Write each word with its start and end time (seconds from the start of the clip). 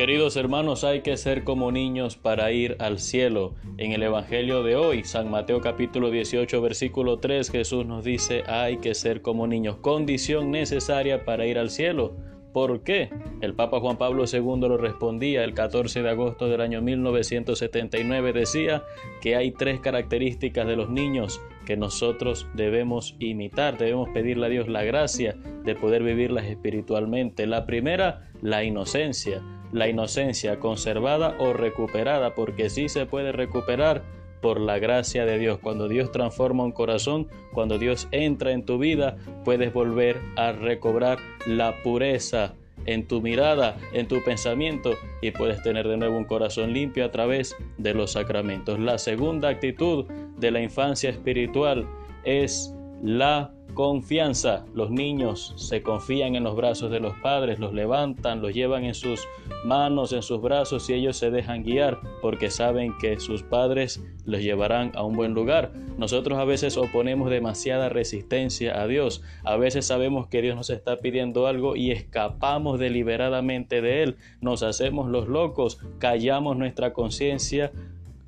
Queridos 0.00 0.36
hermanos, 0.36 0.82
hay 0.82 1.02
que 1.02 1.18
ser 1.18 1.44
como 1.44 1.70
niños 1.70 2.16
para 2.16 2.50
ir 2.52 2.74
al 2.78 3.00
cielo. 3.00 3.54
En 3.76 3.92
el 3.92 4.02
Evangelio 4.02 4.62
de 4.62 4.74
hoy, 4.74 5.04
San 5.04 5.30
Mateo 5.30 5.60
capítulo 5.60 6.10
18, 6.10 6.62
versículo 6.62 7.18
3, 7.18 7.50
Jesús 7.50 7.84
nos 7.84 8.02
dice, 8.02 8.42
hay 8.46 8.78
que 8.78 8.94
ser 8.94 9.20
como 9.20 9.46
niños, 9.46 9.76
condición 9.76 10.50
necesaria 10.50 11.26
para 11.26 11.44
ir 11.44 11.58
al 11.58 11.68
cielo. 11.68 12.16
¿Por 12.54 12.82
qué? 12.82 13.10
El 13.42 13.52
Papa 13.52 13.78
Juan 13.78 13.98
Pablo 13.98 14.24
II 14.24 14.60
lo 14.60 14.78
respondía 14.78 15.44
el 15.44 15.52
14 15.52 16.02
de 16.02 16.08
agosto 16.08 16.48
del 16.48 16.62
año 16.62 16.80
1979, 16.80 18.32
decía 18.32 18.82
que 19.20 19.36
hay 19.36 19.50
tres 19.50 19.80
características 19.80 20.66
de 20.66 20.76
los 20.76 20.88
niños 20.88 21.42
que 21.66 21.76
nosotros 21.76 22.46
debemos 22.54 23.16
imitar, 23.18 23.76
debemos 23.76 24.08
pedirle 24.14 24.46
a 24.46 24.48
Dios 24.48 24.66
la 24.66 24.82
gracia 24.82 25.36
de 25.62 25.74
poder 25.74 26.02
vivirlas 26.02 26.46
espiritualmente. 26.46 27.46
La 27.46 27.66
primera, 27.66 28.30
la 28.40 28.64
inocencia 28.64 29.42
la 29.72 29.88
inocencia 29.88 30.58
conservada 30.58 31.36
o 31.38 31.52
recuperada, 31.52 32.34
porque 32.34 32.70
sí 32.70 32.88
se 32.88 33.06
puede 33.06 33.32
recuperar 33.32 34.02
por 34.40 34.60
la 34.60 34.78
gracia 34.78 35.24
de 35.24 35.38
Dios. 35.38 35.58
Cuando 35.58 35.88
Dios 35.88 36.12
transforma 36.12 36.64
un 36.64 36.72
corazón, 36.72 37.28
cuando 37.52 37.78
Dios 37.78 38.08
entra 38.10 38.52
en 38.52 38.64
tu 38.64 38.78
vida, 38.78 39.16
puedes 39.44 39.72
volver 39.72 40.20
a 40.36 40.52
recobrar 40.52 41.18
la 41.46 41.82
pureza 41.82 42.54
en 42.86 43.06
tu 43.06 43.20
mirada, 43.20 43.76
en 43.92 44.08
tu 44.08 44.22
pensamiento 44.24 44.94
y 45.20 45.32
puedes 45.32 45.62
tener 45.62 45.86
de 45.86 45.98
nuevo 45.98 46.16
un 46.16 46.24
corazón 46.24 46.72
limpio 46.72 47.04
a 47.04 47.10
través 47.10 47.54
de 47.78 47.94
los 47.94 48.12
sacramentos. 48.12 48.78
La 48.78 48.98
segunda 48.98 49.48
actitud 49.48 50.06
de 50.38 50.50
la 50.50 50.62
infancia 50.62 51.10
espiritual 51.10 51.86
es 52.24 52.74
la 53.02 53.52
confianza. 53.74 54.64
Los 54.74 54.90
niños 54.90 55.54
se 55.56 55.82
confían 55.82 56.34
en 56.34 56.44
los 56.44 56.56
brazos 56.56 56.90
de 56.90 57.00
los 57.00 57.14
padres, 57.18 57.58
los 57.58 57.72
levantan, 57.72 58.42
los 58.42 58.54
llevan 58.54 58.84
en 58.84 58.94
sus 58.94 59.26
manos, 59.64 60.12
en 60.12 60.22
sus 60.22 60.40
brazos 60.40 60.88
y 60.88 60.94
ellos 60.94 61.16
se 61.16 61.30
dejan 61.30 61.62
guiar 61.62 61.98
porque 62.22 62.50
saben 62.50 62.96
que 62.98 63.18
sus 63.20 63.42
padres 63.42 64.02
los 64.24 64.42
llevarán 64.42 64.92
a 64.94 65.02
un 65.02 65.16
buen 65.16 65.34
lugar. 65.34 65.72
Nosotros 65.98 66.38
a 66.38 66.44
veces 66.44 66.76
oponemos 66.76 67.30
demasiada 67.30 67.88
resistencia 67.88 68.80
a 68.80 68.86
Dios. 68.86 69.22
A 69.44 69.56
veces 69.56 69.86
sabemos 69.86 70.28
que 70.28 70.42
Dios 70.42 70.56
nos 70.56 70.70
está 70.70 70.98
pidiendo 70.98 71.46
algo 71.46 71.76
y 71.76 71.90
escapamos 71.90 72.78
deliberadamente 72.78 73.80
de 73.82 74.02
Él. 74.02 74.16
Nos 74.40 74.62
hacemos 74.62 75.08
los 75.08 75.28
locos, 75.28 75.78
callamos 75.98 76.56
nuestra 76.56 76.92
conciencia 76.92 77.72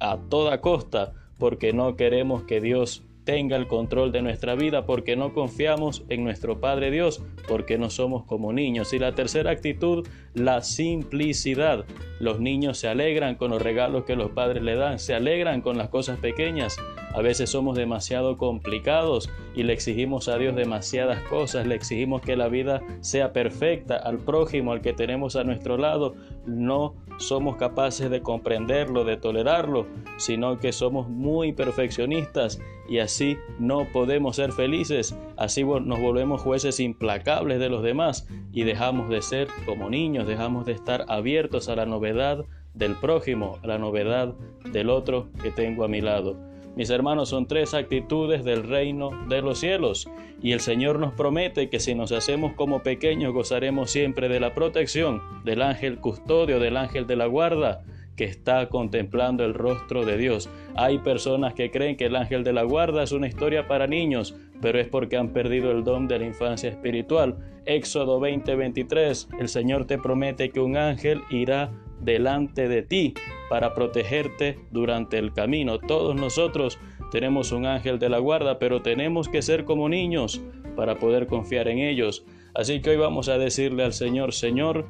a 0.01 0.19
toda 0.29 0.61
costa 0.61 1.13
porque 1.39 1.73
no 1.73 1.97
queremos 1.97 2.45
que 2.45 2.61
Dios 2.61 3.05
tenga 3.25 3.57
el 3.57 3.67
control 3.67 4.13
de 4.13 4.23
nuestra 4.23 4.55
vida 4.55 4.87
porque 4.87 5.17
no 5.17 5.33
confiamos 5.33 6.05
en 6.09 6.25
nuestro 6.25 6.61
Padre 6.61 6.91
Dios, 6.91 7.23
porque 7.49 7.79
no 7.79 7.91
somos 7.91 8.25
como 8.25 8.53
niños. 8.53 8.93
Y 8.93 8.99
la 8.99 9.15
tercera 9.15 9.51
actitud, 9.51 10.07
la 10.35 10.63
simplicidad. 10.63 11.85
Los 12.21 12.41
niños 12.41 12.79
se 12.79 12.89
alegran 12.89 13.37
con 13.37 13.51
los 13.51 13.63
regalos 13.63 14.05
que 14.05 14.17
los 14.17 14.31
padres 14.31 14.63
le 14.63 14.77
dan, 14.77 14.99
se 14.99 15.15
alegran 15.15 15.61
con 15.61 15.77
las 15.77 15.89
cosas 15.89 16.19
pequeñas. 16.19 16.77
A 17.15 17.21
veces 17.21 17.51
somos 17.51 17.77
demasiado 17.77 18.39
complicados 18.39 19.31
y 19.55 19.65
le 19.65 19.75
exigimos 19.75 20.29
a 20.29 20.39
Dios 20.39 20.57
demasiadas 20.57 21.23
cosas, 21.25 21.67
le 21.67 21.75
exigimos 21.75 22.23
que 22.23 22.37
la 22.37 22.49
vida 22.49 22.83
sea 23.01 23.33
perfecta 23.33 23.97
al 23.97 24.19
prójimo, 24.19 24.73
al 24.73 24.81
que 24.81 24.95
tenemos 24.95 25.37
a 25.37 25.45
nuestro 25.45 25.77
lado. 25.77 26.15
No 26.47 26.95
somos 27.19 27.57
capaces 27.57 28.11
de 28.11 28.23
comprenderlo, 28.23 29.05
de 29.05 29.19
tolerarlo, 29.19 29.87
sino 30.17 30.59
que 30.59 30.73
somos 30.73 31.09
muy 31.09 31.53
perfeccionistas 31.53 32.61
y 32.89 32.99
así 32.99 33.37
no 33.59 33.87
podemos 33.93 34.37
ser 34.37 34.53
felices. 34.53 35.15
Así 35.37 35.65
nos 35.65 36.01
volvemos 36.01 36.41
jueces 36.41 36.81
implacables 36.81 37.61
de 37.61 37.69
los 37.69 37.83
demás 37.83 38.27
y 38.53 38.65
dejamos 38.65 39.11
de 39.11 39.21
ser 39.21 39.49
como 39.67 39.91
niños, 39.91 40.27
dejamos 40.27 40.65
de 40.65 40.73
estar 40.73 41.05
abiertos 41.09 41.69
a 41.69 41.77
la 41.77 41.85
novedad 41.85 42.45
del 42.75 42.97
prójimo, 42.97 43.59
a 43.63 43.67
la 43.67 43.79
novedad 43.79 44.35
del 44.73 44.89
otro 44.89 45.29
que 45.43 45.51
tengo 45.51 45.85
a 45.85 45.89
mi 45.89 46.01
lado. 46.01 46.52
Mis 46.75 46.89
hermanos, 46.89 47.29
son 47.29 47.47
tres 47.47 47.75
actitudes 47.75 48.45
del 48.45 48.63
reino 48.63 49.11
de 49.29 49.43
los 49.43 49.59
cielos. 49.59 50.09
Y 50.41 50.53
el 50.53 50.61
Señor 50.61 50.99
nos 50.99 51.13
promete 51.13 51.69
que 51.69 51.81
si 51.81 51.95
nos 51.95 52.13
hacemos 52.13 52.55
como 52.55 52.83
pequeños 52.83 53.35
gozaremos 53.35 53.91
siempre 53.91 54.29
de 54.29 54.41
la 54.41 54.55
protección 54.55 55.21
del 55.45 55.63
ángel 55.63 55.99
custodio, 55.99 56.59
del 56.61 56.77
ángel 56.77 57.07
de 57.07 57.17
la 57.17 57.27
guarda 57.27 57.83
que 58.17 58.25
está 58.25 58.69
contemplando 58.69 59.45
el 59.45 59.55
rostro 59.55 60.05
de 60.05 60.17
Dios. 60.17 60.49
Hay 60.75 60.99
personas 60.99 61.55
que 61.55 61.71
creen 61.71 61.97
que 61.97 62.07
el 62.07 62.17
ángel 62.17 62.45
de 62.45 62.53
la 62.53 62.63
guarda 62.63 63.03
es 63.03 63.13
una 63.13 63.27
historia 63.27 63.67
para 63.69 63.87
niños, 63.87 64.35
pero 64.61 64.79
es 64.79 64.89
porque 64.89 65.17
han 65.17 65.33
perdido 65.33 65.71
el 65.71 65.85
don 65.85 66.09
de 66.09 66.19
la 66.19 66.27
infancia 66.27 66.71
espiritual. 66.71 67.37
Éxodo 67.65 68.21
20:23, 68.21 69.29
el 69.39 69.49
Señor 69.49 69.87
te 69.87 69.99
promete 69.99 70.51
que 70.51 70.61
un 70.61 70.77
ángel 70.77 71.23
irá 71.31 71.71
delante 72.03 72.69
de 72.69 72.83
ti 72.83 73.15
para 73.49 73.75
protegerte 73.75 74.59
durante 74.71 75.19
el 75.19 75.33
camino. 75.33 75.79
Todos 75.79 76.15
nosotros 76.17 76.79
tenemos 77.11 77.53
un 77.53 77.67
ángel 77.67 77.99
de 77.99 78.09
la 78.09 78.19
guarda, 78.19 78.59
pero 78.59 78.83
tenemos 78.83 79.29
que 79.29 79.43
ser 79.43 79.65
como 79.65 79.89
niños 79.89 80.41
para 80.77 80.99
poder 80.99 81.27
confiar 81.27 81.69
en 81.69 81.79
ellos. 81.79 82.25
Así 82.55 82.81
que 82.81 82.91
hoy 82.91 82.97
vamos 82.97 83.29
a 83.29 83.39
decirle 83.39 83.85
al 83.85 83.93
Señor, 83.93 84.33
Señor, 84.33 84.87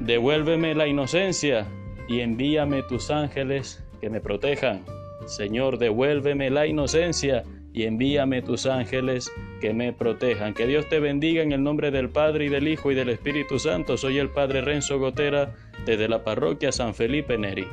devuélveme 0.00 0.74
la 0.74 0.86
inocencia 0.86 1.66
y 2.08 2.20
envíame 2.20 2.82
tus 2.82 3.10
ángeles 3.10 3.84
que 4.00 4.10
me 4.10 4.20
protejan. 4.20 4.84
Señor, 5.26 5.78
devuélveme 5.78 6.50
la 6.50 6.66
inocencia 6.66 7.44
y 7.72 7.84
envíame 7.84 8.42
tus 8.42 8.66
ángeles 8.66 9.30
que 9.60 9.72
me 9.74 9.92
protejan. 9.92 10.54
Que 10.54 10.66
Dios 10.66 10.88
te 10.88 11.00
bendiga 11.00 11.42
en 11.42 11.52
el 11.52 11.62
nombre 11.62 11.90
del 11.90 12.10
Padre 12.10 12.46
y 12.46 12.48
del 12.48 12.68
Hijo 12.68 12.90
y 12.90 12.94
del 12.94 13.08
Espíritu 13.08 13.58
Santo. 13.58 13.96
Soy 13.96 14.18
el 14.18 14.30
Padre 14.30 14.62
Renzo 14.62 14.98
Gotera 14.98 15.54
desde 15.84 16.08
la 16.08 16.24
parroquia 16.24 16.72
San 16.72 16.94
Felipe 16.94 17.38
Neri. 17.38 17.66